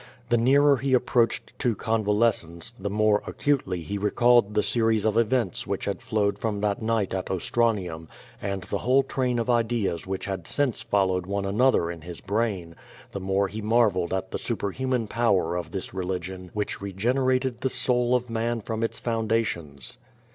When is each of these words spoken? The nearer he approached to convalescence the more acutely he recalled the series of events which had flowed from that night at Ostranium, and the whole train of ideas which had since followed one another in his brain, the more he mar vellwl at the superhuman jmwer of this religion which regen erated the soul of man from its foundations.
The 0.29 0.37
nearer 0.37 0.77
he 0.77 0.95
approached 0.95 1.59
to 1.59 1.75
convalescence 1.75 2.71
the 2.71 2.89
more 2.89 3.21
acutely 3.27 3.83
he 3.83 3.99
recalled 3.99 4.55
the 4.55 4.63
series 4.63 5.05
of 5.05 5.15
events 5.15 5.67
which 5.67 5.85
had 5.85 6.01
flowed 6.01 6.39
from 6.39 6.59
that 6.61 6.81
night 6.81 7.13
at 7.13 7.29
Ostranium, 7.29 8.07
and 8.41 8.63
the 8.63 8.79
whole 8.79 9.03
train 9.03 9.37
of 9.37 9.47
ideas 9.47 10.07
which 10.07 10.25
had 10.25 10.47
since 10.47 10.81
followed 10.81 11.27
one 11.27 11.45
another 11.45 11.91
in 11.91 12.01
his 12.01 12.19
brain, 12.19 12.75
the 13.11 13.19
more 13.19 13.47
he 13.47 13.61
mar 13.61 13.91
vellwl 13.91 14.11
at 14.11 14.31
the 14.31 14.39
superhuman 14.39 15.07
jmwer 15.07 15.59
of 15.59 15.69
this 15.69 15.93
religion 15.93 16.49
which 16.55 16.81
regen 16.81 17.17
erated 17.17 17.59
the 17.59 17.69
soul 17.69 18.15
of 18.15 18.27
man 18.27 18.59
from 18.59 18.81
its 18.81 18.97
foundations. 18.97 19.99